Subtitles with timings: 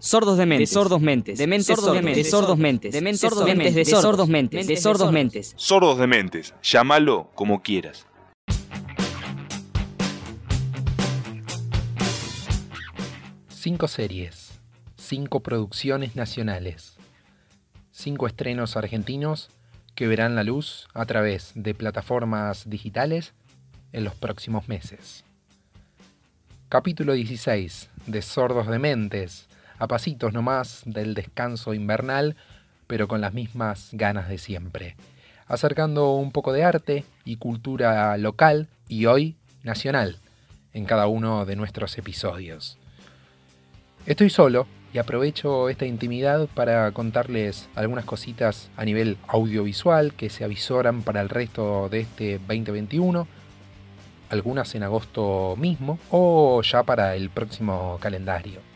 [0.00, 3.84] Sordos de mentes, sordos mentes, dementes sordos de mentes, sordos mentes, dementes sordos mentes, de
[3.84, 5.54] sordos mentes, de sordos mentes.
[5.56, 8.06] Sordos de mentes, llámalo como quieras.
[13.48, 14.60] Cinco series,
[14.96, 16.96] cinco producciones nacionales,
[17.90, 19.50] cinco estrenos argentinos
[19.96, 23.34] que verán la luz a través de plataformas digitales
[23.92, 25.24] en los próximos meses.
[26.68, 29.47] Capítulo 16 de Sordos de Mentes,
[29.78, 32.36] a pasitos nomás del descanso invernal,
[32.86, 34.96] pero con las mismas ganas de siempre,
[35.46, 40.18] acercando un poco de arte y cultura local y hoy nacional
[40.72, 42.78] en cada uno de nuestros episodios.
[44.06, 50.44] Estoy solo y aprovecho esta intimidad para contarles algunas cositas a nivel audiovisual que se
[50.44, 53.26] avisoran para el resto de este 2021,
[54.30, 58.67] algunas en agosto mismo o ya para el próximo calendario.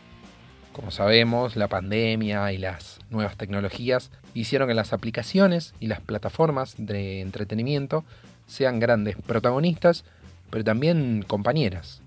[0.73, 6.73] Como sabemos, la pandemia y las nuevas tecnologías hicieron que las aplicaciones y las plataformas
[6.77, 8.03] de entretenimiento
[8.47, 10.03] sean grandes protagonistas,
[10.49, 12.01] pero también compañeras.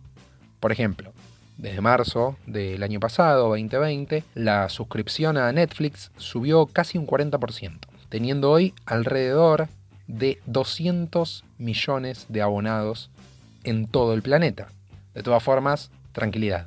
[0.59, 1.13] Por ejemplo,
[1.57, 8.51] desde marzo del año pasado, 2020, la suscripción a Netflix subió casi un 40%, teniendo
[8.51, 9.69] hoy alrededor
[10.09, 13.11] de 200 millones de abonados
[13.63, 14.67] en todo el planeta.
[15.15, 16.67] De todas formas, tranquilidad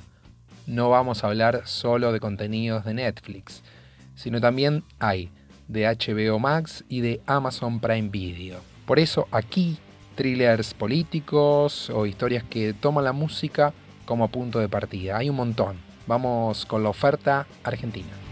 [0.70, 3.64] no vamos a hablar solo de contenidos de Netflix,
[4.16, 5.32] sino también hay
[5.68, 8.60] de HBO Max y de Amazon Prime Video.
[8.86, 9.78] Por eso aquí,
[10.16, 13.74] thrillers políticos o historias que toman la música
[14.06, 15.18] como punto de partida.
[15.18, 15.78] Hay un montón.
[16.06, 18.29] Vamos con la oferta argentina.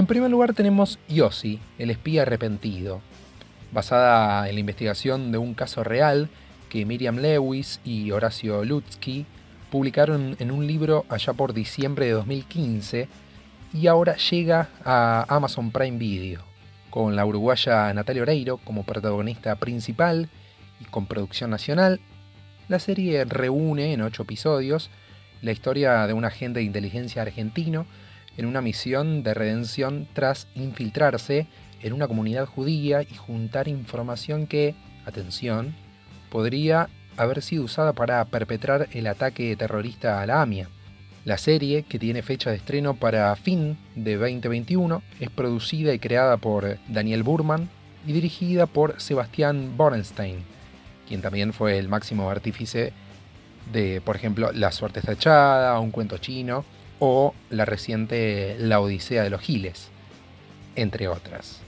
[0.00, 3.02] En primer lugar tenemos Yossi, el espía arrepentido,
[3.70, 6.30] basada en la investigación de un caso real
[6.70, 9.26] que Miriam Lewis y Horacio Lutsky
[9.70, 13.08] publicaron en un libro allá por diciembre de 2015
[13.74, 16.40] y ahora llega a Amazon Prime Video,
[16.88, 20.30] con la uruguaya Natalia Oreiro como protagonista principal
[20.80, 22.00] y con producción nacional.
[22.68, 24.88] La serie reúne en ocho episodios
[25.42, 27.84] la historia de un agente de inteligencia argentino
[28.36, 31.46] en una misión de redención tras infiltrarse
[31.82, 34.74] en una comunidad judía y juntar información que,
[35.06, 35.74] atención,
[36.30, 40.68] podría haber sido usada para perpetrar el ataque terrorista a la AMIA.
[41.24, 46.38] La serie, que tiene fecha de estreno para fin de 2021, es producida y creada
[46.38, 47.68] por Daniel Burman
[48.06, 50.38] y dirigida por Sebastián Borenstein,
[51.06, 52.94] quien también fue el máximo artífice
[53.70, 56.64] de, por ejemplo, La suerte está echada, Un cuento chino,
[57.00, 59.88] o la reciente La Odisea de los Giles,
[60.76, 61.60] entre otras.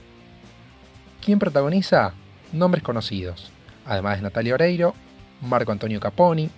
[1.23, 2.13] ¿Quién protagoniza?
[2.53, 3.51] Nombres conocidos,
[3.85, 4.93] además de Natalia Oreiro,
[5.41, 6.49] Marco Antonio Caponi,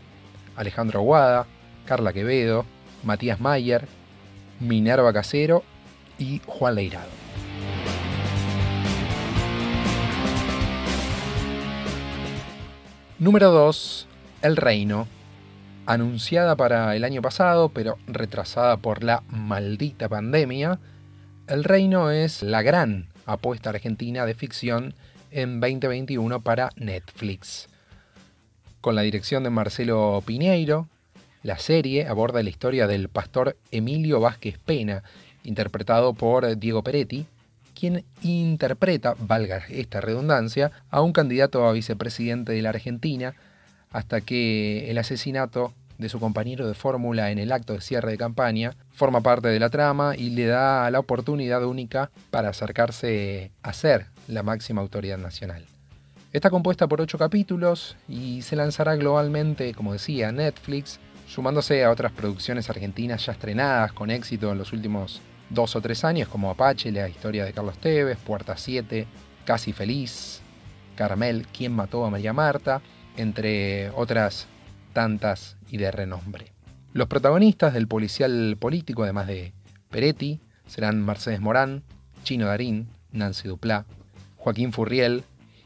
[0.56, 1.48] Alejandro Aguada,
[1.86, 2.66] Carla Quevedo,
[3.04, 3.88] Matías Mayer,
[4.60, 5.64] Minerva Casero
[6.20, 7.10] y Juan Leirado.
[13.18, 14.08] Número 2.
[14.42, 15.08] El Reino,
[15.86, 20.80] anunciada para el año pasado, pero retrasada por la maldita pandemia,
[21.48, 24.94] El Reino es la gran apuesta argentina de ficción
[25.32, 27.68] en 2021 para Netflix.
[28.82, 30.88] Con la dirección de Marcelo Piñeiro,
[31.44, 35.04] la serie aborda la historia del pastor Emilio Vázquez Pena,
[35.44, 37.28] interpretado por Diego Peretti,
[37.76, 43.36] quien interpreta, valga esta redundancia, a un candidato a vicepresidente de la Argentina
[43.96, 48.18] hasta que el asesinato de su compañero de fórmula en el acto de cierre de
[48.18, 53.72] campaña forma parte de la trama y le da la oportunidad única para acercarse a
[53.72, 55.66] ser la máxima autoridad nacional.
[56.34, 62.12] Está compuesta por ocho capítulos y se lanzará globalmente, como decía, Netflix, sumándose a otras
[62.12, 66.92] producciones argentinas ya estrenadas con éxito en los últimos dos o tres años, como Apache,
[66.92, 69.08] la historia de Carlos Tevez, Puerta 7,
[69.46, 70.42] Casi Feliz,
[70.98, 72.82] Carmel, ¿Quién mató a María Marta?
[73.18, 74.48] Entre otras
[74.94, 76.52] tantas y de renombre.
[76.94, 79.54] Los protagonistas del policial político, además de
[79.90, 81.84] Peretti, serán Mercedes Morán,
[82.24, 83.86] Chino Darín, Nancy Duplá,
[84.38, 85.24] Joaquín Furriel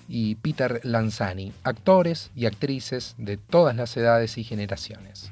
[0.08, 5.32] y Peter Lanzani, actores y actrices de todas las edades y generaciones.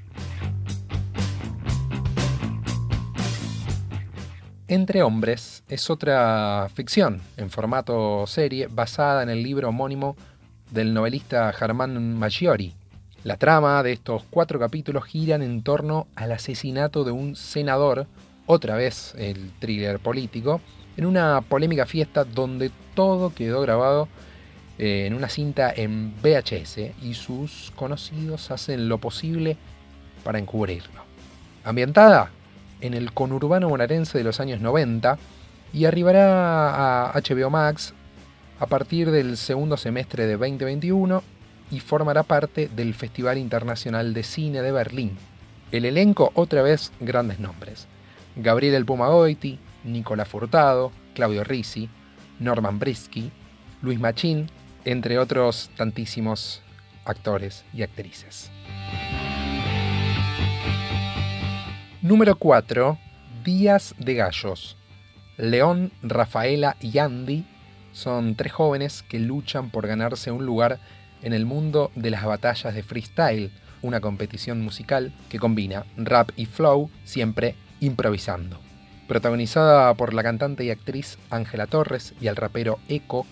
[4.69, 10.17] Entre Hombres es otra ficción en formato serie basada en el libro homónimo
[10.71, 12.73] del novelista Germán Maggiori.
[13.23, 18.07] La trama de estos cuatro capítulos giran en torno al asesinato de un senador,
[18.45, 20.61] otra vez el thriller político,
[20.95, 24.07] en una polémica fiesta donde todo quedó grabado
[24.79, 29.57] eh, en una cinta en VHS y sus conocidos hacen lo posible
[30.23, 31.01] para encubrirlo.
[31.63, 32.29] Ambientada
[32.81, 35.17] en el conurbano bonaerense de los años 90
[35.73, 37.93] y arribará a HBO Max
[38.59, 41.23] a partir del segundo semestre de 2021
[41.69, 45.17] y formará parte del Festival Internacional de Cine de Berlín.
[45.71, 47.87] El elenco, otra vez, grandes nombres.
[48.35, 51.89] Gabriel El Puma Goiti, Nicolás Furtado, Claudio Risi,
[52.39, 53.31] Norman Brisky,
[53.81, 54.49] Luis Machín,
[54.85, 56.61] entre otros tantísimos
[57.05, 58.49] actores y actrices.
[62.01, 62.97] Número 4.
[63.43, 64.77] Días de Gallos.
[65.37, 67.45] León, Rafaela y Andy
[67.97, 70.79] son tres jóvenes que luchan por ganarse un lugar
[71.23, 73.51] en el mundo de las batallas de freestyle,
[73.81, 78.59] una competición musical que combina rap y flow, siempre improvisando.
[79.07, 83.25] Protagonizada por la cantante y actriz Ángela Torres y el rapero Eco,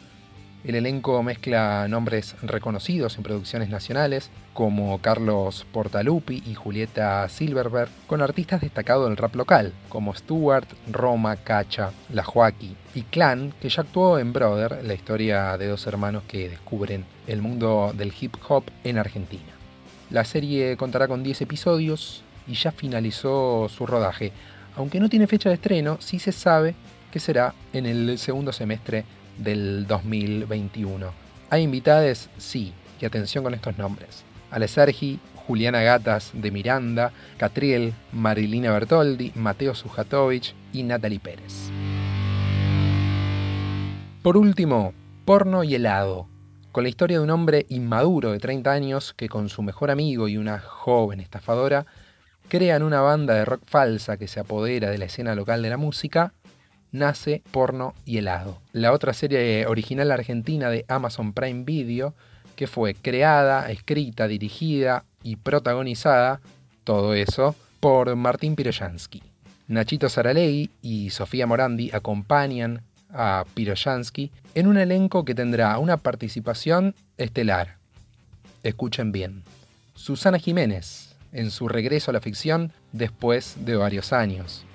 [0.68, 8.22] el elenco mezcla nombres reconocidos en producciones nacionales como Carlos Portalupi y Julieta Silverberg con
[8.22, 13.84] artistas destacados del rap local como Stuart, Roma, Cacha, La Joaquí y Clan, que ya
[13.84, 18.64] actuó en Brother, la historia de dos hermanos que descubren el mundo del hip hop
[18.84, 19.54] en Argentina.
[20.10, 24.32] La serie contará con 10 episodios y ya finalizó su rodaje.
[24.76, 26.76] Aunque no tiene fecha de estreno, sí se sabe
[27.12, 29.06] que será en el segundo semestre
[29.38, 31.12] del 2021.
[31.50, 32.30] ¿Hay invitades?
[32.38, 34.24] Sí, y atención con estos nombres.
[34.52, 41.70] Ale Sergi, Juliana Gatas de Miranda, Catriel, Marilina Bertoldi, Mateo Sujatovich y Natalie Pérez.
[44.22, 44.94] Por último,
[45.24, 46.28] Porno y helado,
[46.72, 50.28] con la historia de un hombre inmaduro de 30 años que con su mejor amigo
[50.28, 51.86] y una joven estafadora
[52.48, 55.78] crean una banda de rock falsa que se apodera de la escena local de la
[55.78, 56.34] música
[56.92, 62.14] nace Porno y Helado, la otra serie original argentina de Amazon Prime Video
[62.56, 66.42] que fue creada, escrita, dirigida y protagonizada,
[66.84, 69.22] todo eso, por Martín Piroyansky.
[69.68, 76.96] Nachito Saralegui y Sofía Morandi acompañan a Piroyansky en un elenco que tendrá una participación
[77.18, 77.78] estelar.
[78.64, 79.44] Escuchen bien.
[79.96, 84.66] Susana Jiménez, en su regreso a la ficción después de varios años.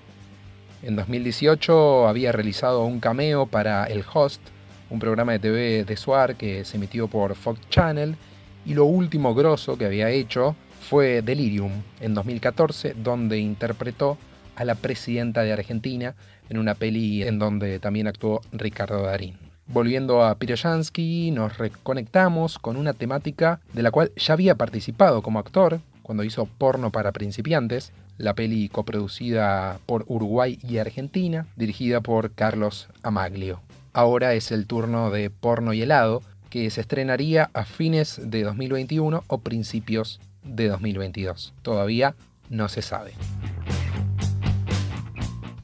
[0.82, 4.40] En 2018 había realizado un cameo para El Host,
[4.88, 8.16] un programa de TV de Suar que se emitió por Fox Channel,
[8.64, 10.56] y lo último grosso que había hecho
[10.88, 14.16] fue Delirium, en 2014, donde interpretó
[14.56, 16.14] a la presidenta de Argentina
[16.48, 19.36] en una peli en donde también actuó Ricardo Darín.
[19.66, 25.38] Volviendo a Piroyansky, nos reconectamos con una temática de la cual ya había participado como
[25.38, 32.32] actor cuando hizo Porno para principiantes, la peli coproducida por Uruguay y Argentina, dirigida por
[32.32, 33.60] Carlos Amaglio.
[33.92, 39.22] Ahora es el turno de Porno y helado, que se estrenaría a fines de 2021
[39.24, 41.54] o principios de 2022.
[41.62, 42.16] Todavía
[42.48, 43.12] no se sabe.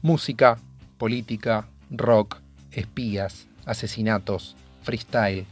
[0.01, 0.57] Música,
[0.97, 2.37] política, rock,
[2.71, 5.45] espías, asesinatos, freestyle,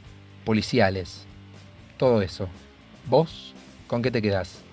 [0.46, 1.26] policiales,
[1.98, 2.48] todo eso.
[3.10, 3.54] ¿Vos
[3.88, 4.65] con qué te quedás?